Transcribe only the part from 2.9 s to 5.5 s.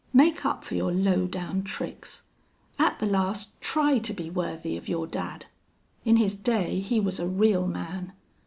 the last try to be worthy of your dad.